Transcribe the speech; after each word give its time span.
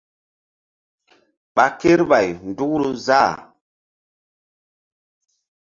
Ɓa 1.55 1.65
kerɓay 1.79 2.27
tul 2.37 2.41
ndukru 2.49 2.91
záh. 3.05 3.33